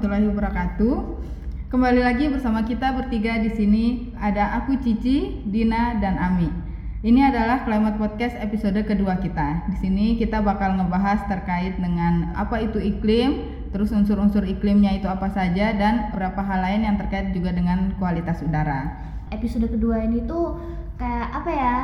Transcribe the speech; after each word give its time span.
warahmatullahi 0.00 0.32
wabarakatuh. 0.32 0.96
Kembali 1.68 2.00
lagi 2.00 2.32
bersama 2.32 2.64
kita 2.64 2.96
bertiga 2.96 3.36
di 3.36 3.52
sini 3.52 3.84
ada 4.16 4.56
aku 4.56 4.80
Cici, 4.80 5.44
Dina 5.44 6.00
dan 6.00 6.16
Ami. 6.16 6.48
Ini 7.04 7.28
adalah 7.28 7.68
Climate 7.68 8.00
Podcast 8.00 8.32
episode 8.40 8.80
kedua 8.88 9.20
kita. 9.20 9.68
Di 9.68 9.76
sini 9.76 10.16
kita 10.16 10.40
bakal 10.40 10.80
ngebahas 10.80 11.28
terkait 11.28 11.76
dengan 11.76 12.32
apa 12.32 12.64
itu 12.64 12.80
iklim, 12.80 13.44
terus 13.76 13.92
unsur-unsur 13.92 14.48
iklimnya 14.48 14.96
itu 14.96 15.04
apa 15.04 15.28
saja 15.36 15.76
dan 15.76 16.08
beberapa 16.16 16.48
hal 16.48 16.64
lain 16.64 16.88
yang 16.88 16.96
terkait 16.96 17.36
juga 17.36 17.52
dengan 17.52 17.92
kualitas 18.00 18.40
udara. 18.40 18.96
Episode 19.28 19.68
kedua 19.68 20.00
ini 20.00 20.24
tuh 20.24 20.56
kayak 20.96 21.28
apa 21.44 21.50
ya? 21.52 21.76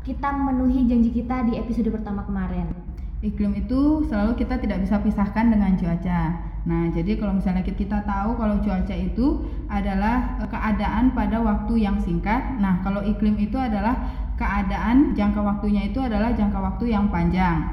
Kita 0.00 0.32
memenuhi 0.32 0.88
janji 0.88 1.12
kita 1.12 1.44
di 1.44 1.60
episode 1.60 1.92
pertama 1.92 2.24
kemarin 2.24 2.72
iklim 3.20 3.52
itu 3.52 4.08
selalu 4.08 4.32
kita 4.40 4.56
tidak 4.56 4.80
bisa 4.80 4.96
pisahkan 5.04 5.52
dengan 5.52 5.76
cuaca. 5.76 6.49
Nah, 6.68 6.92
jadi 6.92 7.16
kalau 7.16 7.40
misalnya 7.40 7.64
kita 7.64 8.04
tahu 8.04 8.36
kalau 8.36 8.60
cuaca 8.60 8.92
itu 8.92 9.48
adalah 9.70 10.36
eh, 10.44 10.48
keadaan 10.48 11.16
pada 11.16 11.40
waktu 11.40 11.80
yang 11.80 11.96
singkat. 11.96 12.60
Nah, 12.60 12.84
kalau 12.84 13.00
iklim 13.00 13.40
itu 13.40 13.56
adalah 13.56 13.96
keadaan 14.36 15.16
jangka 15.16 15.40
waktunya 15.40 15.88
itu 15.88 16.00
adalah 16.00 16.32
jangka 16.36 16.58
waktu 16.60 16.92
yang 16.92 17.08
panjang. 17.08 17.64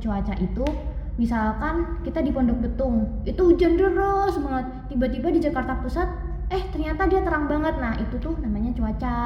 Cuaca 0.00 0.32
itu 0.40 0.64
misalkan 1.20 2.00
kita 2.00 2.24
di 2.24 2.32
Pondok 2.32 2.64
Betung, 2.64 3.20
itu 3.28 3.40
hujan 3.44 3.76
deras 3.76 4.40
banget. 4.40 4.66
Tiba-tiba 4.88 5.28
di 5.28 5.40
Jakarta 5.44 5.76
Pusat, 5.84 6.08
eh 6.48 6.64
ternyata 6.72 7.04
dia 7.04 7.20
terang 7.20 7.44
banget. 7.44 7.76
Nah, 7.76 7.92
itu 8.00 8.16
tuh 8.16 8.40
namanya 8.40 8.72
cuaca. 8.72 9.16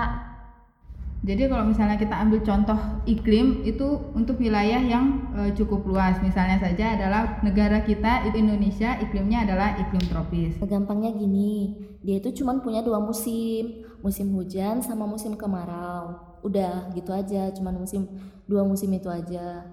Jadi 1.24 1.48
kalau 1.48 1.64
misalnya 1.64 1.96
kita 1.96 2.12
ambil 2.20 2.44
contoh 2.44 2.76
iklim 3.08 3.64
itu 3.64 4.12
untuk 4.12 4.36
wilayah 4.36 4.76
yang 4.76 5.32
e, 5.32 5.56
cukup 5.56 5.80
luas, 5.88 6.20
misalnya 6.20 6.60
saja 6.60 7.00
adalah 7.00 7.40
negara 7.40 7.80
kita 7.80 8.28
Indonesia 8.28 9.00
iklimnya 9.00 9.48
adalah 9.48 9.72
iklim 9.80 10.04
tropis. 10.04 10.60
Gampangnya 10.60 11.16
gini, 11.16 11.80
dia 12.04 12.20
itu 12.20 12.44
cuma 12.44 12.60
punya 12.60 12.84
dua 12.84 13.00
musim, 13.00 13.88
musim 14.04 14.36
hujan 14.36 14.84
sama 14.84 15.08
musim 15.08 15.32
kemarau. 15.32 16.20
Udah 16.44 16.92
gitu 16.92 17.16
aja, 17.16 17.48
cuma 17.56 17.72
musim 17.72 18.04
dua 18.44 18.68
musim 18.68 18.92
itu 18.92 19.08
aja. 19.08 19.64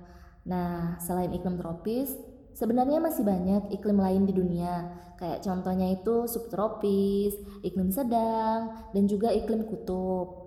Nah 0.47 0.95
selain 1.03 1.35
iklim 1.35 1.59
tropis, 1.59 2.15
sebenarnya 2.55 3.03
masih 3.03 3.27
banyak 3.27 3.75
iklim 3.75 3.99
lain 3.99 4.23
di 4.23 4.31
dunia. 4.31 4.87
Kayak 5.19 5.43
contohnya 5.43 5.91
itu 5.91 6.31
subtropis, 6.31 7.35
iklim 7.59 7.91
sedang, 7.91 8.87
dan 8.95 9.03
juga 9.03 9.35
iklim 9.35 9.67
kutub. 9.67 10.40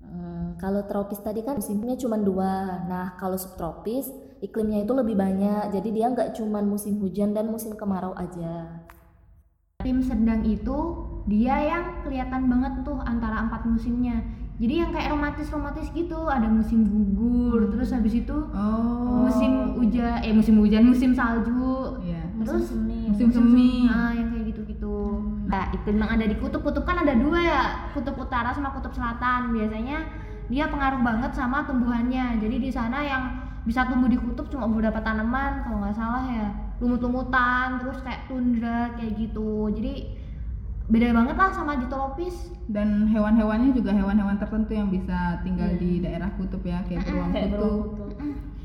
Hmm, 0.00 0.56
kalau 0.56 0.82
tropis 0.88 1.20
tadi 1.20 1.44
kan 1.44 1.60
musimnya 1.60 1.94
cuma 2.00 2.16
dua. 2.16 2.84
Nah, 2.88 3.14
kalau 3.20 3.36
subtropis 3.36 4.08
iklimnya 4.40 4.82
itu 4.82 4.92
lebih 4.96 5.14
banyak. 5.14 5.70
Jadi 5.70 5.88
dia 5.92 6.08
nggak 6.08 6.36
cuma 6.40 6.64
musim 6.64 6.98
hujan 6.98 7.36
dan 7.36 7.52
musim 7.52 7.76
kemarau 7.76 8.16
aja. 8.16 8.84
Iklim 9.80 10.04
sedang 10.04 10.44
itu 10.44 10.76
dia 11.28 11.56
yang 11.62 12.04
kelihatan 12.04 12.48
banget 12.48 12.84
tuh 12.84 12.98
antara 13.04 13.44
empat 13.48 13.64
musimnya. 13.68 14.20
Jadi 14.60 14.74
yang 14.76 14.92
kayak 14.92 15.08
romantis-romantis 15.16 15.88
gitu, 15.96 16.28
ada 16.28 16.44
musim 16.44 16.84
gugur, 16.84 17.64
hmm. 17.64 17.72
terus 17.72 17.96
habis 17.96 18.12
itu 18.12 18.36
oh. 18.52 19.24
musim 19.24 19.72
hujan, 19.80 20.20
eh 20.20 20.36
musim 20.36 20.60
hujan, 20.60 20.84
musim 20.84 21.16
salju, 21.16 21.96
yeah. 22.04 22.28
terus 22.44 22.68
musim 22.68 22.84
semi, 22.84 23.00
musim 23.08 23.28
semi, 23.32 23.88
ah 23.88 24.12
yang 24.12 24.28
kayak 24.28 24.29
gitu-gitu. 24.29 24.29
Nah, 25.50 25.66
iklim 25.74 25.98
yang 25.98 26.10
ada 26.14 26.24
di 26.30 26.36
kutub. 26.38 26.62
Kutub 26.62 26.86
kan 26.86 27.02
ada 27.02 27.10
dua 27.18 27.38
ya 27.42 27.62
kutub 27.90 28.14
utara 28.22 28.54
sama 28.54 28.70
kutub 28.70 28.94
selatan. 28.94 29.50
Biasanya 29.50 30.06
dia 30.46 30.70
pengaruh 30.70 31.02
banget 31.02 31.34
sama 31.34 31.66
tumbuhannya. 31.66 32.38
Jadi 32.38 32.56
di 32.62 32.70
sana 32.70 33.02
yang 33.02 33.22
bisa 33.66 33.84
tumbuh 33.90 34.06
di 34.06 34.16
kutub 34.16 34.46
cuma 34.48 34.70
beberapa 34.70 35.02
tanaman 35.02 35.66
kalau 35.66 35.82
nggak 35.82 35.96
salah 35.98 36.24
ya. 36.30 36.48
Lumut-lumutan 36.78 37.82
terus 37.82 37.98
kayak 38.06 38.30
tundra 38.30 38.94
kayak 38.94 39.18
gitu. 39.18 39.74
Jadi 39.74 40.22
beda 40.86 41.10
banget 41.10 41.34
lah 41.34 41.50
sama 41.50 41.74
di 41.82 41.86
tropis. 41.90 42.54
Dan 42.70 43.10
hewan-hewannya 43.10 43.74
juga 43.74 43.90
hewan-hewan 43.90 44.38
tertentu 44.38 44.78
yang 44.78 44.86
bisa 44.94 45.42
tinggal 45.42 45.74
yeah. 45.74 45.82
di 45.82 45.90
daerah 45.98 46.30
kutub 46.38 46.62
ya 46.62 46.78
kayak 46.86 47.02
beruang 47.10 47.34
kutub 47.34 47.82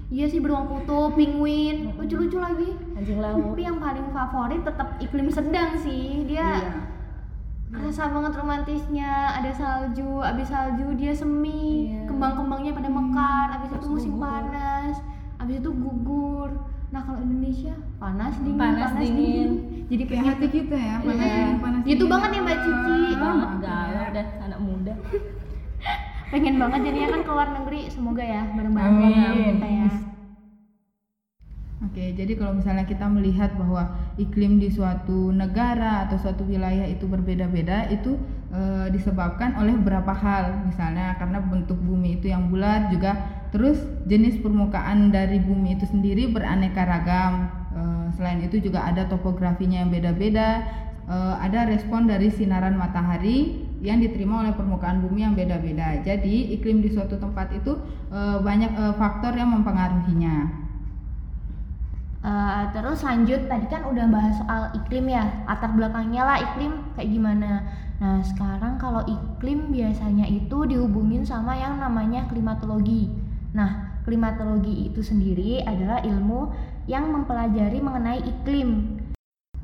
Iya 0.06 0.26
sih 0.30 0.38
beruang 0.38 0.70
kutub, 0.70 1.18
penguin, 1.18 1.98
lucu-lucu 1.98 2.38
lagi. 2.38 2.78
Anjing 2.94 3.18
laut. 3.18 3.58
Tapi 3.58 3.64
yang 3.66 3.82
paling 3.82 4.06
favorit 4.14 4.62
tetap 4.62 5.02
iklim 5.02 5.34
sedang 5.34 5.74
sih. 5.82 6.30
Dia 6.30 6.62
iya. 6.62 6.74
rasa 7.74 8.14
banget 8.14 8.38
romantisnya. 8.38 9.34
Ada 9.42 9.52
salju, 9.58 10.22
abis 10.22 10.54
salju 10.54 10.94
dia 10.94 11.10
semi, 11.10 11.90
iya. 11.90 12.06
kembang-kembangnya 12.06 12.78
pada 12.78 12.90
mekar. 12.94 13.48
Abis 13.58 13.74
itu 13.74 13.88
musim 13.90 14.14
gugur. 14.14 14.30
panas, 14.30 14.96
abis 15.42 15.58
itu 15.58 15.72
gugur. 15.74 16.50
Nah 16.94 17.02
kalau 17.02 17.20
Indonesia 17.26 17.74
panas 17.98 18.38
dingin, 18.46 18.62
panas, 18.62 18.94
panas 18.94 19.02
dingin. 19.02 19.18
dingin. 19.18 19.52
Jadi 19.90 20.04
kayak 20.06 20.24
hati 20.30 20.48
kita 20.54 20.78
ya, 20.78 20.96
panas 21.02 21.26
iya. 21.26 21.34
dingin, 21.34 21.58
panas 21.58 21.82
Itu 21.82 22.04
banget 22.06 22.30
ya 22.30 22.42
Mbak 22.46 22.58
Cici. 22.62 22.98
Oh, 23.18 23.34
enggak, 23.58 23.86
udah 24.14 24.28
anak 24.46 24.60
muda. 24.62 24.94
Pengen 26.34 26.56
banget 26.58 26.80
jadinya 26.90 27.10
kan 27.14 27.22
ke 27.22 27.32
luar 27.32 27.50
negeri 27.62 27.82
semoga 27.94 28.24
ya 28.26 28.44
bareng-bareng 28.54 28.98
kita 29.56 29.68
ya 29.70 29.90
Oke, 31.84 32.16
jadi 32.16 32.40
kalau 32.40 32.56
misalnya 32.56 32.88
kita 32.88 33.04
melihat 33.04 33.52
bahwa 33.60 34.00
iklim 34.16 34.64
di 34.64 34.72
suatu 34.72 35.30
negara 35.36 36.08
atau 36.08 36.16
suatu 36.16 36.48
wilayah 36.48 36.88
itu 36.88 37.04
berbeda-beda, 37.04 37.92
itu 37.92 38.16
e, 38.48 38.90
disebabkan 38.96 39.60
oleh 39.60 39.76
beberapa 39.76 40.16
hal. 40.16 40.66
Misalnya 40.72 41.20
karena 41.20 41.44
bentuk 41.44 41.76
bumi 41.76 42.16
itu 42.16 42.32
yang 42.32 42.48
bulat 42.48 42.96
juga, 42.96 43.20
terus 43.52 43.76
jenis 44.08 44.40
permukaan 44.40 45.12
dari 45.12 45.38
bumi 45.44 45.76
itu 45.76 45.84
sendiri 45.88 46.32
beraneka 46.32 46.88
ragam. 46.88 47.52
E, 47.76 47.82
selain 48.16 48.40
itu 48.40 48.64
juga 48.64 48.88
ada 48.88 49.06
topografinya 49.12 49.84
yang 49.84 49.92
beda-beda, 49.92 50.64
e, 51.06 51.16
ada 51.44 51.68
respon 51.68 52.08
dari 52.08 52.32
sinaran 52.32 52.80
matahari 52.80 53.65
yang 53.86 54.02
diterima 54.02 54.42
oleh 54.42 54.54
permukaan 54.58 55.06
bumi 55.06 55.22
yang 55.22 55.38
beda-beda. 55.38 56.02
Jadi 56.02 56.58
iklim 56.58 56.82
di 56.82 56.90
suatu 56.90 57.22
tempat 57.22 57.54
itu 57.54 57.78
e, 58.10 58.20
banyak 58.42 58.72
e, 58.74 58.84
faktor 58.98 59.38
yang 59.38 59.54
mempengaruhinya. 59.54 60.66
Uh, 62.26 62.74
terus 62.74 63.06
lanjut 63.06 63.46
tadi 63.46 63.70
kan 63.70 63.86
udah 63.86 64.10
bahas 64.10 64.34
soal 64.42 64.74
iklim 64.74 65.14
ya 65.14 65.46
latar 65.46 65.70
belakangnya 65.78 66.26
lah 66.26 66.42
iklim 66.42 66.74
kayak 66.98 67.14
gimana. 67.14 67.62
Nah 68.02 68.18
sekarang 68.26 68.82
kalau 68.82 69.06
iklim 69.06 69.70
biasanya 69.70 70.26
itu 70.26 70.66
dihubungin 70.66 71.22
sama 71.22 71.54
yang 71.54 71.78
namanya 71.78 72.26
klimatologi. 72.26 73.14
Nah 73.54 74.02
klimatologi 74.10 74.90
itu 74.90 75.06
sendiri 75.06 75.62
adalah 75.70 76.02
ilmu 76.02 76.50
yang 76.90 77.14
mempelajari 77.14 77.78
mengenai 77.78 78.26
iklim. 78.26 78.98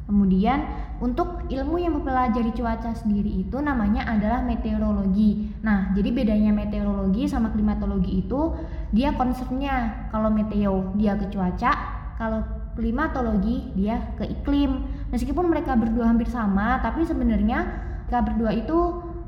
Kemudian 0.06 0.62
untuk 1.02 1.50
ilmu 1.50 1.82
yang 1.82 1.98
mempelajari 1.98 2.54
cuaca 2.54 2.94
sendiri 2.94 3.42
itu 3.42 3.58
namanya 3.58 4.06
adalah 4.06 4.46
meteorologi. 4.46 5.50
Nah, 5.66 5.90
jadi 5.98 6.14
bedanya 6.14 6.54
meteorologi 6.54 7.26
sama 7.26 7.50
klimatologi 7.50 8.22
itu 8.22 8.54
dia 8.94 9.10
konsepnya 9.18 10.08
kalau 10.14 10.30
meteo 10.30 10.94
dia 10.94 11.18
ke 11.18 11.26
cuaca, 11.34 11.74
kalau 12.22 12.46
klimatologi 12.78 13.74
dia 13.74 14.14
ke 14.14 14.30
iklim. 14.30 14.86
Meskipun 15.10 15.50
mereka 15.50 15.74
berdua 15.74 16.06
hampir 16.06 16.30
sama, 16.30 16.78
tapi 16.86 17.02
sebenarnya 17.02 17.66
mereka 18.06 18.20
berdua 18.22 18.52
itu 18.54 18.78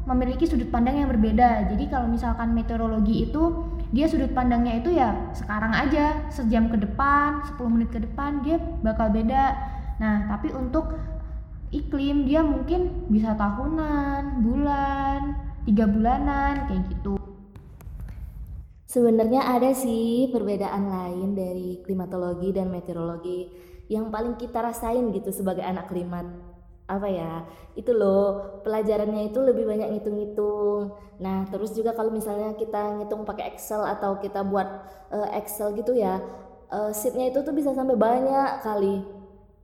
memiliki 0.06 0.46
sudut 0.46 0.70
pandang 0.70 1.02
yang 1.02 1.10
berbeda. 1.10 1.74
Jadi 1.74 1.90
kalau 1.90 2.06
misalkan 2.06 2.54
meteorologi 2.54 3.26
itu 3.26 3.66
dia 3.90 4.06
sudut 4.06 4.30
pandangnya 4.36 4.78
itu 4.78 4.94
ya 4.94 5.34
sekarang 5.34 5.74
aja, 5.74 6.28
sejam 6.30 6.70
ke 6.70 6.78
depan, 6.78 7.42
10 7.58 7.74
menit 7.74 7.90
ke 7.90 7.98
depan 7.98 8.46
dia 8.46 8.62
bakal 8.86 9.10
beda. 9.10 9.58
Nah, 10.02 10.28
tapi 10.28 10.52
untuk 10.52 11.13
iklim 11.74 12.30
dia 12.30 12.46
mungkin 12.46 13.10
bisa 13.10 13.34
tahunan, 13.34 14.46
bulan, 14.46 15.22
tiga 15.66 15.90
bulanan 15.90 16.70
kayak 16.70 16.86
gitu. 16.94 17.18
Sebenarnya 18.86 19.58
ada 19.58 19.74
sih 19.74 20.30
perbedaan 20.30 20.86
lain 20.86 21.34
dari 21.34 21.82
klimatologi 21.82 22.54
dan 22.54 22.70
meteorologi 22.70 23.50
yang 23.90 24.14
paling 24.14 24.38
kita 24.38 24.62
rasain 24.62 25.10
gitu 25.10 25.34
sebagai 25.34 25.66
anak 25.66 25.90
klimat. 25.90 26.30
Apa 26.86 27.10
ya? 27.10 27.42
Itu 27.74 27.98
loh, 27.98 28.62
pelajarannya 28.62 29.34
itu 29.34 29.42
lebih 29.42 29.66
banyak 29.66 29.98
ngitung-ngitung. 29.98 30.94
Nah, 31.18 31.50
terus 31.50 31.74
juga 31.74 31.98
kalau 31.98 32.14
misalnya 32.14 32.54
kita 32.54 33.02
ngitung 33.02 33.26
pakai 33.26 33.58
Excel 33.58 33.82
atau 33.82 34.22
kita 34.22 34.46
buat 34.46 34.68
uh, 35.10 35.30
Excel 35.42 35.74
gitu 35.74 35.98
ya, 35.98 36.22
uh, 36.70 36.94
sheetnya 36.94 37.34
itu 37.34 37.42
tuh 37.42 37.56
bisa 37.56 37.74
sampai 37.74 37.98
banyak 37.98 38.62
kali 38.62 39.23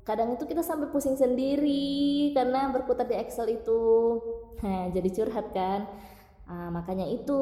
kadang 0.09 0.33
itu 0.33 0.49
kita 0.49 0.65
sampai 0.65 0.89
pusing 0.89 1.13
sendiri 1.13 2.33
karena 2.33 2.73
berputar 2.73 3.05
di 3.05 3.13
Excel 3.13 3.61
itu. 3.61 4.17
Nah 4.65 4.89
jadi 4.89 5.09
curhat 5.13 5.53
kan. 5.53 5.85
Nah, 6.49 6.73
makanya 6.73 7.05
itu 7.05 7.37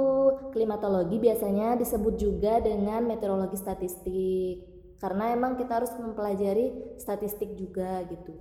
klimatologi 0.52 1.16
biasanya 1.16 1.80
disebut 1.80 2.20
juga 2.20 2.60
dengan 2.60 3.08
meteorologi 3.08 3.56
statistik. 3.56 4.68
Karena 5.00 5.32
emang 5.32 5.56
kita 5.56 5.80
harus 5.80 5.96
mempelajari 5.96 7.00
statistik 7.00 7.56
juga 7.56 8.04
gitu. 8.12 8.36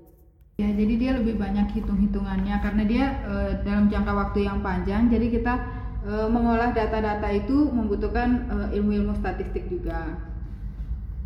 Ya 0.59 0.67
jadi 0.75 0.95
dia 0.99 1.13
lebih 1.15 1.39
banyak 1.39 1.71
hitung-hitungannya 1.71 2.57
karena 2.65 2.83
dia 2.83 3.05
e, 3.29 3.35
dalam 3.63 3.87
jangka 3.93 4.11
waktu 4.11 4.49
yang 4.49 4.65
panjang 4.65 5.07
jadi 5.13 5.27
kita 5.39 5.55
e, 6.03 6.13
mengolah 6.33 6.73
data-data 6.73 7.29
itu 7.29 7.69
membutuhkan 7.71 8.49
ilmu 8.49 8.73
ilmu-ilmu 8.73 9.15
statistik 9.21 9.69
juga 9.69 10.17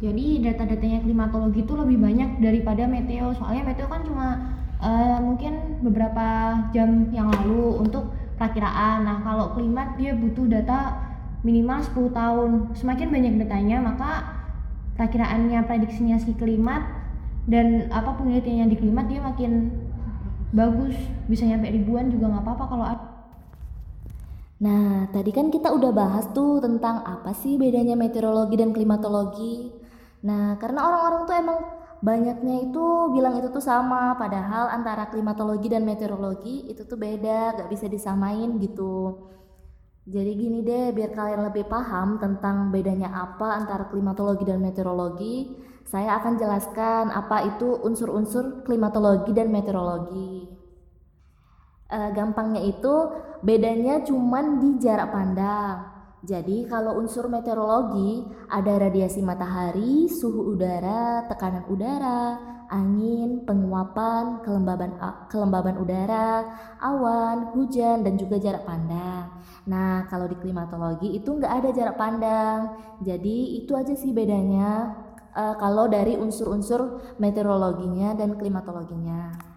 Jadi 0.01 0.41
data-datanya 0.41 1.05
klimatologi 1.05 1.61
itu 1.61 1.77
lebih 1.77 2.01
banyak 2.01 2.41
daripada 2.41 2.89
meteo. 2.89 3.37
Soalnya 3.37 3.69
meteo 3.69 3.85
kan 3.85 4.01
cuma 4.01 4.57
eh, 4.81 5.19
mungkin 5.21 5.85
beberapa 5.85 6.57
jam 6.73 7.13
yang 7.13 7.29
lalu 7.29 7.85
untuk 7.85 8.09
perakiraan. 8.41 9.05
Nah, 9.05 9.21
kalau 9.21 9.53
klimat 9.53 10.01
dia 10.01 10.17
butuh 10.17 10.49
data 10.49 10.97
minimal 11.45 11.85
10 11.85 12.17
tahun. 12.17 12.51
Semakin 12.73 13.09
banyak 13.13 13.35
datanya, 13.45 13.77
maka 13.85 14.11
perakiraannya, 14.97 15.69
prediksinya 15.69 16.17
si 16.17 16.33
klimat 16.33 16.81
dan 17.45 17.93
apa 17.93 18.17
penelitiannya 18.17 18.73
di 18.73 18.77
klimat 18.81 19.05
dia 19.05 19.21
makin 19.21 19.69
bagus. 20.57 20.97
Bisa 21.29 21.45
nyampe 21.45 21.69
ribuan 21.69 22.09
juga 22.09 22.33
nggak 22.33 22.45
apa-apa 22.49 22.65
kalau. 22.73 22.87
Nah, 24.61 25.09
tadi 25.13 25.33
kan 25.33 25.49
kita 25.49 25.73
udah 25.73 25.93
bahas 25.93 26.29
tuh 26.37 26.61
tentang 26.61 27.01
apa 27.01 27.33
sih 27.33 27.57
bedanya 27.57 27.97
meteorologi 27.97 28.61
dan 28.61 28.73
klimatologi. 28.73 29.80
Nah, 30.21 30.57
karena 30.61 30.81
orang-orang 30.85 31.23
tuh 31.29 31.37
emang 31.37 31.59
banyaknya 32.01 32.57
itu 32.69 32.85
bilang 33.13 33.37
itu 33.41 33.49
tuh 33.53 33.65
sama, 33.65 34.17
padahal 34.17 34.73
antara 34.73 35.09
klimatologi 35.09 35.69
dan 35.69 35.85
meteorologi 35.85 36.69
itu 36.69 36.85
tuh 36.85 36.97
beda, 37.01 37.57
gak 37.61 37.69
bisa 37.73 37.87
disamain 37.89 38.57
gitu. 38.61 39.29
Jadi 40.09 40.31
gini 40.33 40.59
deh, 40.65 40.91
biar 40.97 41.13
kalian 41.13 41.43
lebih 41.53 41.69
paham 41.69 42.17
tentang 42.17 42.73
bedanya 42.73 43.13
apa 43.13 43.57
antara 43.61 43.87
klimatologi 43.93 44.49
dan 44.49 44.59
meteorologi, 44.65 45.55
saya 45.85 46.19
akan 46.23 46.39
jelaskan 46.41 47.11
apa 47.13 47.57
itu 47.57 47.79
unsur-unsur 47.85 48.65
klimatologi 48.65 49.31
dan 49.37 49.53
meteorologi. 49.53 50.47
Eh, 51.91 52.11
gampangnya 52.15 52.63
itu 52.63 52.95
bedanya 53.43 53.99
cuman 54.07 54.63
di 54.63 54.79
jarak 54.79 55.11
pandang. 55.11 55.90
Jadi 56.21 56.69
kalau 56.69 57.01
unsur 57.01 57.33
meteorologi 57.33 58.29
ada 58.53 58.77
radiasi 58.77 59.25
matahari, 59.25 60.05
suhu 60.05 60.53
udara, 60.53 61.25
tekanan 61.33 61.65
udara, 61.73 62.37
angin, 62.69 63.49
penguapan, 63.49 64.45
kelembaban 64.45 65.01
kelembaban 65.33 65.81
udara, 65.81 66.45
awan, 66.77 67.57
hujan 67.57 68.05
dan 68.05 68.21
juga 68.21 68.37
jarak 68.37 68.69
pandang. 68.69 69.33
Nah 69.65 70.05
kalau 70.13 70.29
di 70.29 70.37
klimatologi 70.37 71.17
itu 71.17 71.41
nggak 71.41 71.55
ada 71.65 71.69
jarak 71.73 71.97
pandang. 71.97 72.61
Jadi 73.01 73.65
itu 73.65 73.73
aja 73.73 73.97
sih 73.97 74.13
bedanya 74.13 74.93
uh, 75.33 75.57
kalau 75.57 75.89
dari 75.89 76.21
unsur-unsur 76.21 77.01
meteorologinya 77.17 78.13
dan 78.13 78.37
klimatologinya 78.37 79.51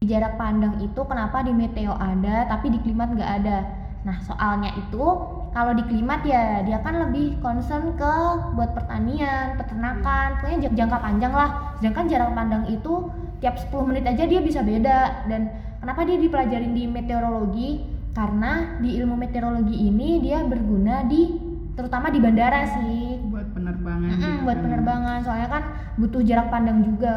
jarak 0.00 0.40
pandang 0.40 0.80
itu 0.80 1.00
kenapa 1.04 1.44
di 1.44 1.52
meteo 1.52 1.92
ada 1.92 2.48
tapi 2.48 2.72
di 2.72 2.80
klimat 2.80 3.12
nggak 3.12 3.32
ada 3.44 3.79
nah 4.00 4.16
soalnya 4.24 4.72
itu 4.80 5.04
kalau 5.50 5.74
di 5.74 5.82
klimat 5.82 6.22
ya 6.22 6.62
dia 6.62 6.78
kan 6.78 6.94
lebih 7.10 7.42
concern 7.42 7.98
ke 7.98 8.14
buat 8.54 8.70
pertanian 8.70 9.58
peternakan 9.58 10.38
pokoknya 10.38 10.70
jangka 10.70 10.98
panjang 11.02 11.34
lah. 11.34 11.74
Sedangkan 11.82 12.06
jarak 12.06 12.30
pandang 12.38 12.64
itu 12.70 13.10
tiap 13.42 13.58
10 13.58 13.88
menit 13.90 14.06
aja 14.06 14.24
dia 14.30 14.40
bisa 14.40 14.62
beda. 14.62 15.26
Dan 15.26 15.50
kenapa 15.82 16.06
dia 16.06 16.22
dipelajarin 16.22 16.70
di 16.70 16.86
meteorologi? 16.86 17.70
Karena 18.10 18.78
di 18.78 18.98
ilmu 18.98 19.14
meteorologi 19.18 19.86
ini 19.86 20.22
dia 20.22 20.42
berguna 20.46 21.06
di 21.06 21.34
terutama 21.74 22.14
di 22.14 22.18
bandara 22.22 22.66
sih. 22.78 23.18
Buat 23.26 23.50
penerbangan 23.54 24.10
mm 24.10 24.22
-mm, 24.22 24.36
buat 24.46 24.58
kan. 24.58 24.64
penerbangan. 24.66 25.18
Soalnya 25.26 25.48
kan 25.50 25.62
butuh 25.98 26.22
jarak 26.22 26.46
pandang 26.50 26.86
juga 26.86 27.16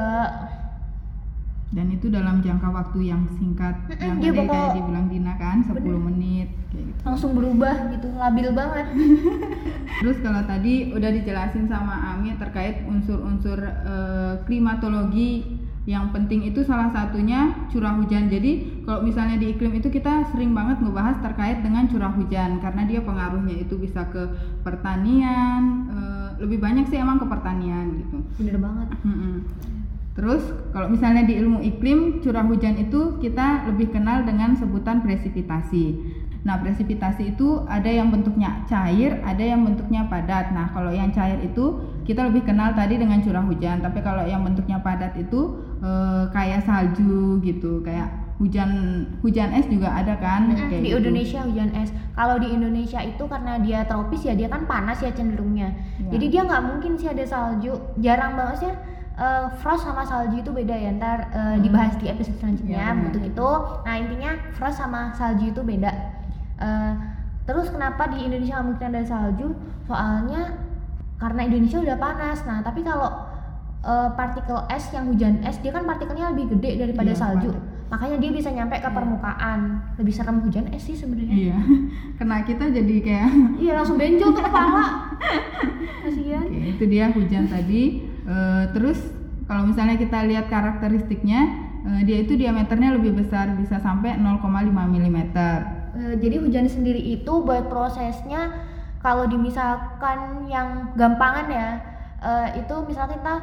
dan 1.73 1.89
itu 1.89 2.05
dalam 2.13 2.39
jangka 2.45 2.69
waktu 2.69 3.09
yang 3.09 3.25
singkat. 3.41 3.73
Yang 3.97 4.17
dia 4.21 4.31
tadi 4.31 4.39
bakal, 4.45 4.53
kayak 4.53 4.75
dibilang 4.77 5.07
Dina 5.09 5.33
kan 5.41 5.57
10 5.65 5.73
bener. 5.73 5.97
menit 5.97 6.49
kayak 6.69 6.85
gitu. 6.89 7.01
langsung 7.05 7.31
berubah 7.33 7.75
gitu 7.97 8.07
labil 8.13 8.47
banget. 8.53 8.85
Terus 10.01 10.17
kalau 10.21 10.41
tadi 10.45 10.73
udah 10.93 11.09
dijelasin 11.09 11.65
sama 11.65 12.13
Ami 12.13 12.37
terkait 12.37 12.85
unsur-unsur 12.85 13.57
uh, 13.61 14.41
klimatologi 14.45 15.61
yang 15.83 16.15
penting 16.15 16.47
itu 16.47 16.63
salah 16.63 16.93
satunya 16.95 17.67
curah 17.67 17.99
hujan. 17.99 18.31
Jadi 18.31 18.85
kalau 18.87 19.03
misalnya 19.03 19.35
di 19.35 19.51
iklim 19.51 19.75
itu 19.75 19.91
kita 19.91 20.31
sering 20.31 20.55
banget 20.55 20.79
ngebahas 20.79 21.19
terkait 21.19 21.59
dengan 21.59 21.89
curah 21.91 22.13
hujan 22.15 22.63
karena 22.63 22.87
dia 22.87 23.03
pengaruhnya 23.03 23.59
itu 23.59 23.75
bisa 23.75 24.07
ke 24.13 24.31
pertanian 24.63 25.91
uh, 25.91 26.29
lebih 26.39 26.63
banyak 26.63 26.87
sih 26.87 27.01
emang 27.01 27.19
ke 27.19 27.27
pertanian 27.27 27.99
gitu. 27.99 28.17
Bener 28.39 28.57
banget 28.61 28.87
Terus 30.13 30.45
kalau 30.69 30.93
misalnya 30.93 31.25
di 31.25 31.33
ilmu 31.41 31.59
iklim 31.65 32.21
curah 32.21 32.45
hujan 32.45 32.77
itu 32.77 33.17
kita 33.17 33.65
lebih 33.73 33.89
kenal 33.89 34.21
dengan 34.21 34.53
sebutan 34.53 35.01
presipitasi. 35.01 35.97
Nah, 36.43 36.59
presipitasi 36.59 37.33
itu 37.33 37.63
ada 37.71 37.87
yang 37.87 38.11
bentuknya 38.11 38.67
cair, 38.67 39.23
ada 39.23 39.41
yang 39.41 39.63
bentuknya 39.63 40.05
padat. 40.11 40.51
Nah, 40.51 40.69
kalau 40.75 40.91
yang 40.91 41.09
cair 41.09 41.39
itu 41.39 41.81
kita 42.03 42.29
lebih 42.29 42.43
kenal 42.43 42.75
tadi 42.75 42.99
dengan 42.99 43.23
curah 43.23 43.47
hujan, 43.47 43.79
tapi 43.79 44.03
kalau 44.03 44.27
yang 44.27 44.43
bentuknya 44.43 44.83
padat 44.83 45.15
itu 45.15 45.55
e, 45.79 45.91
kayak 46.35 46.67
salju 46.67 47.39
gitu, 47.39 47.79
kayak 47.79 48.23
hujan 48.43 48.71
hujan 49.23 49.55
es 49.55 49.69
juga 49.71 49.93
ada 49.93 50.19
kan 50.19 50.51
hmm, 50.51 50.67
kayak 50.67 50.83
di 50.83 50.91
gitu. 50.91 50.99
Indonesia 50.99 51.39
hujan 51.47 51.69
es 51.79 51.89
kalau 52.17 52.35
di 52.41 52.49
Indonesia 52.51 52.99
itu 52.99 53.23
karena 53.29 53.61
dia 53.61 53.85
tropis 53.87 54.25
ya 54.25 54.33
dia 54.33 54.49
kan 54.49 54.65
panas 54.65 54.99
ya 54.99 55.13
cenderungnya 55.13 55.71
ya. 56.01 56.17
jadi 56.17 56.25
dia 56.27 56.41
nggak 56.43 56.63
mungkin 56.65 56.97
sih 56.97 57.07
ada 57.13 57.23
salju 57.23 57.77
jarang 58.01 58.33
banget 58.33 58.67
sih 58.67 58.73
uh, 59.17 59.45
frost 59.61 59.85
sama 59.85 60.03
salju 60.05 60.41
itu 60.41 60.51
beda 60.51 60.73
ya 60.73 60.89
ntar 60.97 61.29
uh, 61.33 61.53
hmm. 61.53 61.61
dibahas 61.65 61.93
di 62.01 62.09
episode 62.09 62.37
selanjutnya 62.41 62.77
ya, 62.77 62.89
untuk 62.93 63.23
itu 63.23 63.49
nah 63.85 63.95
intinya 63.97 64.31
frost 64.57 64.77
sama 64.81 65.13
salju 65.13 65.53
itu 65.53 65.61
beda. 65.61 65.91
Uh, 66.57 66.93
terus 67.43 67.67
kenapa 67.69 68.07
di 68.13 68.23
Indonesia 68.23 68.61
mungkin 68.63 68.93
ada 68.93 69.03
salju? 69.03 69.51
Soalnya 69.85 70.57
karena 71.19 71.41
Indonesia 71.45 71.79
udah 71.83 71.97
panas. 71.99 72.39
Nah 72.47 72.63
tapi 72.63 72.81
kalau 72.81 73.09
uh, 73.83 74.09
partikel 74.15 74.63
es 74.71 74.85
yang 74.95 75.11
hujan 75.11 75.43
es 75.43 75.59
dia 75.59 75.71
kan 75.75 75.83
partikelnya 75.83 76.31
lebih 76.33 76.57
gede 76.57 76.87
daripada 76.87 77.11
ya, 77.13 77.17
salju. 77.17 77.51
pada. 77.51 77.71
makanya 77.93 78.17
dia 78.25 78.31
bisa 78.33 78.49
nyampe 78.49 78.81
ke 78.81 78.89
ya. 78.89 78.95
permukaan. 78.95 79.59
Lebih 80.01 80.13
serem 80.15 80.41
hujan 80.41 80.65
es 80.73 80.81
sih 80.81 80.97
sebenarnya. 80.97 81.35
Iya 81.35 81.59
kena 82.17 82.41
kita 82.41 82.71
jadi 82.73 82.95
kayak 83.05 83.29
iya 83.61 83.71
langsung 83.77 84.01
benjol 84.01 84.33
ke 84.33 84.41
kepala. 84.41 85.13
Kasihan. 86.03 86.47
Oke, 86.47 86.59
itu 86.73 86.83
dia 86.89 87.05
hujan 87.13 87.45
tadi 87.47 88.12
Uh, 88.23 88.71
terus 88.71 88.99
kalau 89.45 89.67
misalnya 89.67 89.99
kita 89.99 90.23
lihat 90.23 90.47
karakteristiknya, 90.47 91.41
uh, 91.83 92.01
dia 92.07 92.23
itu 92.23 92.39
diameternya 92.39 92.95
lebih 92.95 93.19
besar, 93.19 93.51
bisa 93.59 93.79
sampai 93.79 94.15
0,5 94.15 94.43
mm. 94.71 95.19
Uh, 95.93 96.15
jadi 96.17 96.41
hujan 96.41 96.65
sendiri 96.65 96.97
itu 96.97 97.33
buat 97.45 97.69
prosesnya 97.69 98.49
kalau 99.03 99.27
dimisalkan 99.27 100.47
yang 100.47 100.95
gampangan 100.95 101.47
ya, 101.51 101.69
uh, 102.23 102.47
itu 102.55 102.75
misalnya 102.87 103.19
kita 103.19 103.35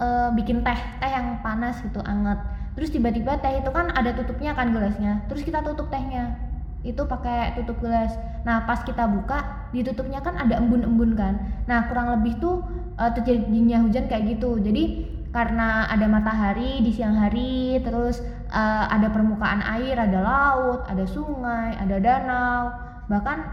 uh, 0.00 0.28
bikin 0.32 0.64
teh, 0.64 0.80
teh 0.98 1.10
yang 1.12 1.38
panas 1.44 1.78
gitu, 1.84 2.00
anget. 2.00 2.40
Terus 2.74 2.88
tiba-tiba 2.88 3.36
teh 3.44 3.60
itu 3.60 3.70
kan 3.70 3.92
ada 3.92 4.16
tutupnya 4.16 4.56
kan 4.56 4.72
gelasnya. 4.72 5.20
Terus 5.28 5.44
kita 5.44 5.60
tutup 5.60 5.92
tehnya 5.92 6.50
itu 6.80 7.04
pakai 7.04 7.60
tutup 7.60 7.76
gelas. 7.84 8.16
Nah, 8.48 8.64
pas 8.64 8.80
kita 8.80 9.04
buka, 9.04 9.68
ditutupnya 9.76 10.24
kan 10.24 10.40
ada 10.40 10.56
embun-embun 10.56 11.12
kan. 11.12 11.36
Nah, 11.68 11.92
kurang 11.92 12.08
lebih 12.16 12.40
tuh 12.40 12.64
uh, 13.00 13.10
terjadinya 13.16 13.80
hujan 13.80 14.04
kayak 14.06 14.36
gitu. 14.36 14.60
Jadi 14.60 15.08
karena 15.32 15.88
ada 15.88 16.04
matahari 16.10 16.84
di 16.84 16.90
siang 16.92 17.16
hari, 17.16 17.80
terus 17.80 18.20
uh, 18.52 18.84
ada 18.90 19.08
permukaan 19.08 19.62
air, 19.62 19.96
ada 19.96 20.20
laut, 20.20 20.84
ada 20.84 21.06
sungai, 21.06 21.78
ada 21.80 21.96
danau, 22.02 22.62
bahkan 23.08 23.46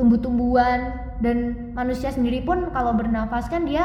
tumbuh-tumbuhan 0.00 0.96
dan 1.20 1.70
manusia 1.76 2.08
sendiri 2.08 2.40
pun 2.40 2.72
kalau 2.72 2.96
bernafas 2.96 3.52
kan 3.52 3.68
dia 3.68 3.84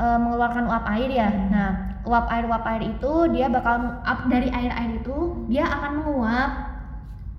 uh, 0.00 0.16
mengeluarkan 0.16 0.66
uap 0.66 0.84
air 0.96 1.10
ya. 1.12 1.28
Hmm. 1.28 1.48
Nah, 1.52 1.70
uap 2.08 2.26
air 2.32 2.44
uap 2.48 2.64
air 2.64 2.82
itu 2.96 3.12
dia 3.36 3.46
bakal 3.52 4.00
up 4.00 4.20
dari 4.32 4.48
air-air 4.48 5.04
itu 5.04 5.36
dia 5.52 5.68
akan 5.68 6.00
menguap 6.00 6.50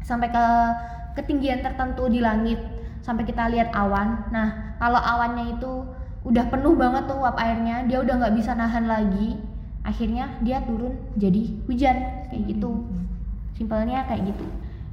sampai 0.05 0.29
ke 0.29 0.45
ketinggian 1.17 1.65
tertentu 1.65 2.05
di 2.07 2.21
langit 2.21 2.61
sampai 3.01 3.25
kita 3.25 3.49
lihat 3.49 3.73
awan. 3.73 4.29
Nah, 4.29 4.77
kalau 4.77 5.01
awannya 5.01 5.57
itu 5.57 5.81
udah 6.21 6.45
penuh 6.53 6.77
banget 6.77 7.09
tuh 7.09 7.17
uap 7.17 7.37
airnya, 7.37 7.85
dia 7.89 7.97
udah 8.01 8.15
nggak 8.21 8.35
bisa 8.37 8.53
nahan 8.53 8.85
lagi. 8.85 9.41
Akhirnya 9.81 10.37
dia 10.45 10.61
turun 10.61 10.93
jadi 11.17 11.57
hujan 11.65 11.97
kayak 12.29 12.43
gitu. 12.45 12.85
Simpelnya 13.57 14.05
kayak 14.05 14.33
gitu. 14.33 14.45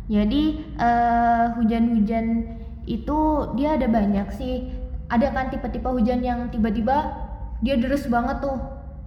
Jadi 0.09 0.65
uh, 0.81 1.53
hujan-hujan 1.61 2.57
itu 2.89 3.19
dia 3.61 3.77
ada 3.77 3.87
banyak 3.89 4.29
sih. 4.33 4.73
Ada 5.13 5.33
kan 5.33 5.53
tipe-tipe 5.53 5.89
hujan 5.89 6.25
yang 6.25 6.49
tiba-tiba 6.49 7.13
dia 7.61 7.77
deres 7.77 8.09
banget 8.09 8.41
tuh. 8.41 8.57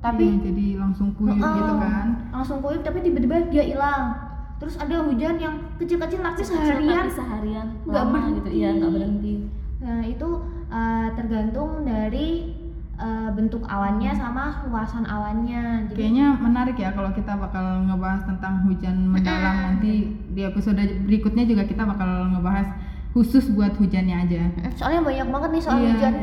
Tapi 0.01 0.33
iya, 0.33 0.49
jadi 0.49 0.65
langsung 0.81 1.13
kuyup 1.17 1.41
uh, 1.41 1.53
gitu 1.57 1.73
kan. 1.77 2.05
Langsung 2.29 2.57
kuyup 2.61 2.85
tapi 2.85 3.01
tiba-tiba 3.01 3.49
dia 3.49 3.65
hilang 3.65 4.31
terus 4.61 4.77
ada 4.77 5.01
hujan 5.01 5.41
yang 5.41 5.57
kecil-kecil 5.81 6.21
tapi 6.21 6.45
seharian 6.45 7.09
seharian 7.09 7.67
nggak 7.81 8.05
berhenti 8.13 8.37
gitu 8.37 8.49
iya 8.53 8.69
nggak 8.77 8.91
berhenti 8.93 9.33
nah 9.81 10.05
itu 10.05 10.29
uh, 10.71 11.07
tergantung 11.13 11.83
dari 11.83 12.55
uh, 12.97 13.29
bentuk 13.35 13.61
awannya 13.67 14.15
sama 14.15 14.65
luasan 14.71 15.03
awannya. 15.05 15.91
Jadi, 15.91 15.97
kayaknya 15.99 16.27
menarik 16.39 16.77
ya 16.79 16.89
kalau 16.95 17.11
kita 17.11 17.35
bakal 17.35 17.85
ngebahas 17.85 18.23
tentang 18.25 18.65
hujan 18.65 18.97
mendalam 19.11 19.55
nanti 19.59 20.15
di 20.31 20.41
episode 20.41 20.79
berikutnya 21.05 21.43
juga 21.45 21.67
kita 21.67 21.83
bakal 21.83 22.31
ngebahas 22.31 22.67
khusus 23.11 23.51
buat 23.51 23.75
hujannya 23.75 24.15
aja. 24.23 24.41
Soalnya 24.79 25.03
banyak 25.03 25.27
banget 25.27 25.49
nih 25.51 25.63
soal 25.63 25.77
iya. 25.83 25.89
hujan. 25.91 26.13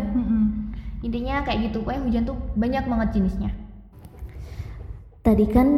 Intinya 1.04 1.46
kayak 1.46 1.70
gitu 1.70 1.84
pokoknya 1.84 2.02
hujan 2.08 2.22
tuh 2.26 2.36
banyak 2.56 2.84
banget 2.88 3.08
jenisnya. 3.20 3.50
Tadi 5.22 5.44
kan 5.52 5.68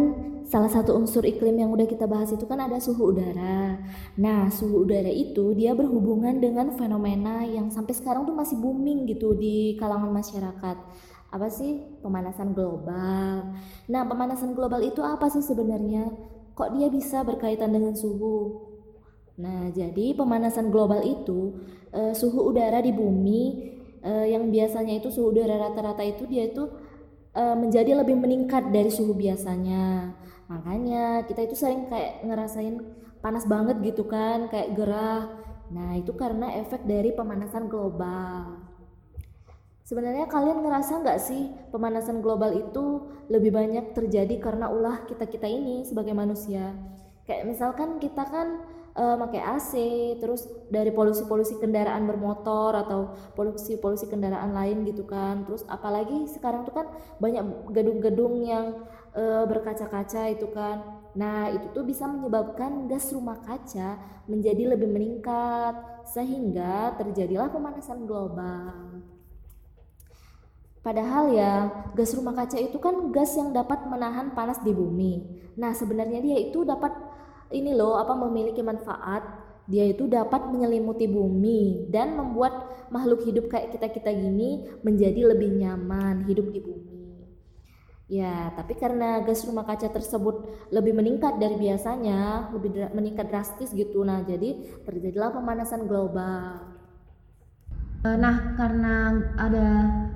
salah 0.51 0.67
satu 0.67 0.99
unsur 0.99 1.23
iklim 1.23 1.63
yang 1.63 1.71
udah 1.71 1.87
kita 1.87 2.11
bahas 2.11 2.35
itu 2.35 2.43
kan 2.43 2.59
ada 2.59 2.83
suhu 2.83 3.15
udara. 3.15 3.79
Nah, 4.19 4.51
suhu 4.51 4.83
udara 4.83 5.07
itu 5.07 5.55
dia 5.55 5.79
berhubungan 5.79 6.43
dengan 6.43 6.75
fenomena 6.75 7.47
yang 7.47 7.71
sampai 7.71 7.95
sekarang 7.95 8.27
tuh 8.27 8.35
masih 8.35 8.59
booming 8.59 9.07
gitu 9.07 9.39
di 9.39 9.79
kalangan 9.79 10.11
masyarakat. 10.11 10.77
Apa 11.31 11.47
sih? 11.47 12.03
Pemanasan 12.03 12.51
global. 12.51 13.55
Nah, 13.87 14.03
pemanasan 14.11 14.59
global 14.59 14.83
itu 14.83 14.99
apa 15.07 15.31
sih 15.31 15.47
sebenarnya? 15.47 16.11
Kok 16.59 16.75
dia 16.75 16.91
bisa 16.91 17.23
berkaitan 17.23 17.71
dengan 17.71 17.95
suhu? 17.95 18.67
Nah, 19.39 19.71
jadi 19.71 20.19
pemanasan 20.19 20.75
global 20.75 21.07
itu 21.07 21.63
eh, 21.95 22.11
suhu 22.11 22.51
udara 22.51 22.83
di 22.83 22.91
bumi 22.91 23.43
eh, 24.03 24.35
yang 24.35 24.51
biasanya 24.51 24.99
itu 24.99 25.15
suhu 25.15 25.31
udara 25.31 25.63
rata-rata 25.71 26.03
itu 26.03 26.27
dia 26.27 26.51
itu 26.51 26.67
uh, 27.35 27.57
menjadi 27.57 27.99
lebih 27.99 28.17
meningkat 28.19 28.71
dari 28.71 28.91
suhu 28.91 29.15
biasanya. 29.15 30.15
Makanya 30.51 31.31
kita 31.31 31.47
itu 31.47 31.55
sering 31.55 31.87
kayak 31.87 32.27
ngerasain 32.27 32.83
panas 33.23 33.47
banget 33.47 33.79
gitu 33.87 34.11
kan, 34.11 34.51
kayak 34.51 34.75
gerah. 34.75 35.31
Nah, 35.71 35.95
itu 35.95 36.11
karena 36.19 36.59
efek 36.59 36.83
dari 36.83 37.15
pemanasan 37.15 37.71
global. 37.71 38.59
Sebenarnya 39.87 40.27
kalian 40.27 40.63
ngerasa 40.63 41.03
nggak 41.03 41.19
sih 41.23 41.51
pemanasan 41.71 42.23
global 42.23 42.55
itu 42.55 43.11
lebih 43.27 43.55
banyak 43.55 43.91
terjadi 43.95 44.39
karena 44.39 44.71
ulah 44.71 45.07
kita-kita 45.07 45.47
ini 45.47 45.87
sebagai 45.87 46.15
manusia? 46.15 46.75
Kayak 47.27 47.47
misalkan 47.47 47.99
kita 48.03 48.23
kan 48.27 48.63
uh, 48.95 49.17
pakai 49.19 49.43
AC, 49.43 49.73
terus 50.23 50.47
dari 50.71 50.95
polusi-polusi 50.95 51.59
kendaraan 51.59 52.07
bermotor 52.07 52.75
atau 52.75 53.15
polusi-polusi 53.35 54.07
kendaraan 54.11 54.55
lain 54.55 54.87
gitu 54.87 55.07
kan. 55.07 55.43
Terus 55.47 55.67
apalagi 55.67 56.27
sekarang 56.31 56.67
tuh 56.67 56.75
kan 56.75 56.87
banyak 57.19 57.71
gedung-gedung 57.75 58.47
yang 58.47 58.87
uh, 59.15 59.45
berkaca-kaca 59.47 60.31
itu 60.31 60.47
kan. 60.51 61.03
Nah, 61.15 61.51
itu 61.51 61.75
tuh 61.75 61.83
bisa 61.83 62.07
menyebabkan 62.07 62.87
gas 62.87 63.11
rumah 63.11 63.43
kaca 63.43 63.99
menjadi 64.31 64.75
lebih 64.77 64.87
meningkat 64.87 65.75
sehingga 66.07 66.95
terjadilah 66.99 67.51
pemanasan 67.51 68.07
global. 68.07 69.03
Padahal 70.81 71.35
ya, 71.35 71.69
gas 71.93 72.17
rumah 72.17 72.33
kaca 72.33 72.57
itu 72.57 72.81
kan 72.81 73.13
gas 73.13 73.37
yang 73.37 73.53
dapat 73.53 73.85
menahan 73.91 74.33
panas 74.33 74.63
di 74.65 74.73
bumi. 74.73 75.43
Nah, 75.59 75.77
sebenarnya 75.77 76.23
dia 76.25 76.39
itu 76.41 76.65
dapat 76.65 76.95
ini 77.51 77.75
loh 77.75 77.99
apa 77.99 78.15
memiliki 78.15 78.63
manfaat 78.63 79.51
dia 79.71 79.87
itu 79.87 80.11
dapat 80.11 80.51
menyelimuti 80.51 81.07
bumi 81.07 81.87
dan 81.95 82.19
membuat 82.19 82.67
makhluk 82.91 83.23
hidup 83.23 83.47
kayak 83.47 83.71
kita-kita 83.71 84.11
gini 84.11 84.67
menjadi 84.83 85.31
lebih 85.31 85.63
nyaman 85.63 86.27
hidup 86.27 86.51
di 86.51 86.59
bumi. 86.59 86.90
Ya, 88.11 88.51
tapi 88.59 88.75
karena 88.75 89.23
gas 89.23 89.47
rumah 89.47 89.63
kaca 89.63 89.87
tersebut 89.87 90.67
lebih 90.75 90.99
meningkat 90.99 91.39
dari 91.39 91.55
biasanya, 91.55 92.51
lebih 92.51 92.91
meningkat 92.91 93.31
drastis 93.31 93.71
gitu. 93.71 94.03
Nah, 94.03 94.27
jadi 94.27 94.83
terjadilah 94.83 95.31
pemanasan 95.31 95.87
global. 95.87 96.75
Eh, 98.03 98.19
nah, 98.19 98.59
karena 98.59 99.15
ada 99.39 99.67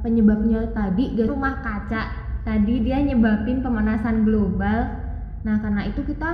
penyebabnya 0.02 0.74
tadi 0.74 1.14
gas 1.14 1.30
rumah 1.30 1.62
kaca, 1.62 2.02
tadi 2.42 2.82
dia 2.82 2.98
nyebabin 2.98 3.62
pemanasan 3.62 4.26
global. 4.26 4.90
Nah, 5.46 5.62
karena 5.62 5.86
itu 5.86 6.02
kita 6.02 6.30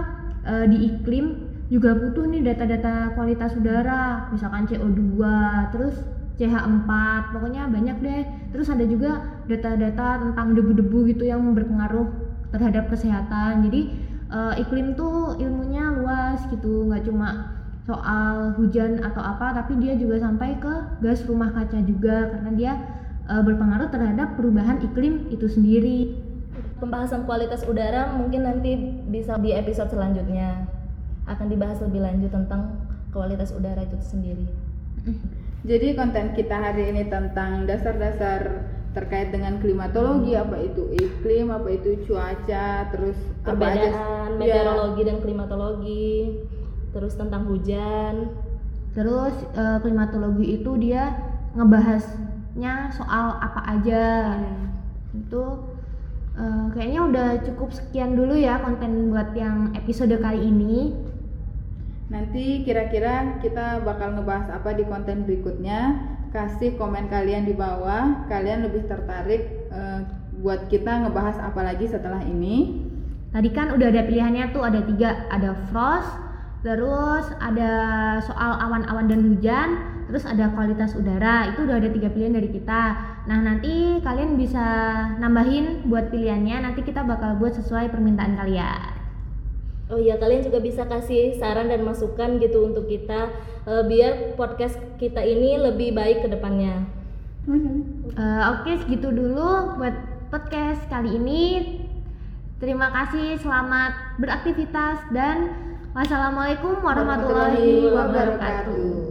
uh, 0.48 0.64
di 0.64 0.96
iklim 0.96 1.50
juga 1.70 1.94
butuh 1.94 2.26
nih 2.26 2.42
data-data 2.42 3.14
kualitas 3.14 3.54
udara 3.54 4.26
misalkan 4.34 4.66
CO2 4.66 5.22
terus 5.70 5.94
CH4 6.34 6.90
pokoknya 7.30 7.70
banyak 7.70 7.96
deh 8.02 8.22
terus 8.50 8.66
ada 8.74 8.82
juga 8.82 9.39
data-data 9.50 10.22
tentang 10.22 10.54
debu-debu 10.54 11.10
gitu 11.10 11.26
yang 11.26 11.42
berpengaruh 11.50 12.06
terhadap 12.54 12.86
kesehatan 12.86 13.66
jadi 13.66 13.80
uh, 14.30 14.54
iklim 14.62 14.94
tuh 14.94 15.34
ilmunya 15.42 15.90
luas 15.98 16.46
gitu 16.48 16.86
nggak 16.86 17.10
cuma 17.10 17.58
soal 17.84 18.54
hujan 18.54 19.02
atau 19.02 19.18
apa 19.18 19.50
tapi 19.58 19.74
dia 19.82 19.98
juga 19.98 20.22
sampai 20.22 20.62
ke 20.62 20.74
gas 21.02 21.26
rumah 21.26 21.50
kaca 21.50 21.82
juga 21.82 22.30
karena 22.30 22.50
dia 22.54 22.72
uh, 23.26 23.42
berpengaruh 23.42 23.90
terhadap 23.90 24.38
perubahan 24.38 24.78
iklim 24.86 25.26
itu 25.34 25.50
sendiri 25.50 26.14
pembahasan 26.78 27.26
kualitas 27.26 27.66
udara 27.66 28.14
mungkin 28.14 28.46
nanti 28.46 28.78
bisa 29.10 29.36
di 29.36 29.52
episode 29.52 29.90
selanjutnya 29.90 30.64
akan 31.28 31.46
dibahas 31.46 31.78
lebih 31.84 32.00
lanjut 32.02 32.30
tentang 32.32 32.80
kualitas 33.14 33.54
udara 33.54 33.84
itu 33.86 33.98
sendiri. 34.02 34.46
Jadi 35.70 35.92
konten 35.92 36.32
kita 36.32 36.56
hari 36.56 36.88
ini 36.88 37.06
tentang 37.12 37.68
dasar-dasar 37.68 38.64
terkait 38.90 39.30
dengan 39.30 39.62
klimatologi 39.62 40.34
apa 40.34 40.58
itu 40.58 40.90
iklim 40.98 41.54
apa 41.54 41.68
itu 41.70 42.02
cuaca 42.10 42.90
terus 42.90 43.14
perbedaan 43.46 44.34
ya. 44.34 44.38
meteorologi 44.38 45.00
ya. 45.02 45.06
dan 45.06 45.16
klimatologi 45.22 46.14
terus 46.90 47.14
tentang 47.14 47.46
hujan 47.46 48.34
terus 48.90 49.34
uh, 49.54 49.78
klimatologi 49.78 50.58
itu 50.58 50.74
dia 50.82 51.14
ngebahasnya 51.54 52.90
soal 52.90 53.38
apa 53.38 53.60
aja 53.78 54.06
hmm. 54.42 55.22
itu 55.22 55.42
uh, 56.40 56.66
kayaknya 56.74 57.00
udah 57.06 57.28
cukup 57.46 57.70
sekian 57.74 58.14
dulu 58.14 58.34
ya 58.34 58.60
konten 58.62 59.10
buat 59.10 59.34
yang 59.34 59.74
episode 59.74 60.14
kali 60.20 60.50
ini. 60.50 60.94
Nanti 62.10 62.66
kira-kira 62.66 63.38
kita 63.38 63.86
bakal 63.86 64.18
ngebahas 64.18 64.50
apa 64.50 64.74
di 64.74 64.82
konten 64.86 65.22
berikutnya. 65.28 66.10
Kasih 66.30 66.78
komen 66.78 67.10
kalian 67.10 67.42
di 67.42 67.58
bawah. 67.58 68.26
Kalian 68.30 68.62
lebih 68.62 68.86
tertarik 68.86 69.66
uh, 69.74 70.06
buat 70.38 70.70
kita 70.70 71.06
ngebahas 71.06 71.42
apa 71.42 71.66
lagi 71.66 71.90
setelah 71.90 72.22
ini. 72.22 72.86
Tadi 73.34 73.50
kan 73.50 73.74
udah 73.74 73.90
ada 73.90 74.06
pilihannya 74.06 74.54
tuh 74.54 74.62
ada 74.62 74.82
tiga, 74.86 75.26
ada 75.30 75.58
frost, 75.70 76.10
terus 76.62 77.26
ada 77.42 77.70
soal 78.22 78.58
awan-awan 78.62 79.10
dan 79.10 79.26
hujan, 79.26 79.68
terus 80.06 80.22
ada 80.22 80.54
kualitas 80.54 80.94
udara. 80.94 81.50
Itu 81.50 81.66
udah 81.66 81.82
ada 81.82 81.90
tiga 81.90 82.10
pilihan 82.14 82.34
dari 82.38 82.46
kita. 82.50 82.82
Nah 83.26 83.38
nanti 83.42 83.98
kalian 83.98 84.38
bisa 84.38 84.66
nambahin 85.18 85.90
buat 85.90 86.14
pilihannya. 86.14 86.62
Nanti 86.62 86.86
kita 86.86 87.02
bakal 87.02 87.42
buat 87.42 87.58
sesuai 87.58 87.90
permintaan 87.90 88.38
kalian 88.38 88.99
Oh 89.90 89.98
iya, 89.98 90.14
kalian 90.22 90.46
juga 90.46 90.62
bisa 90.62 90.86
kasih 90.86 91.34
saran 91.34 91.66
dan 91.66 91.82
masukan 91.82 92.38
gitu 92.38 92.62
untuk 92.62 92.86
kita 92.86 93.34
uh, 93.66 93.82
biar 93.82 94.38
podcast 94.38 94.78
kita 95.02 95.18
ini 95.18 95.58
lebih 95.58 95.90
baik 95.90 96.22
ke 96.22 96.28
depannya. 96.30 96.86
Uh, 98.14 98.54
Oke, 98.54 98.70
okay, 98.70 98.74
segitu 98.86 99.10
dulu 99.10 99.74
buat 99.82 99.96
podcast 100.30 100.86
kali 100.86 101.18
ini. 101.18 101.44
Terima 102.62 102.92
kasih, 102.94 103.40
selamat 103.42 104.20
beraktivitas 104.22 105.10
dan 105.10 105.50
wassalamualaikum 105.90 106.78
warahmatullahi 106.84 107.90
wabarakatuh. 107.90 109.09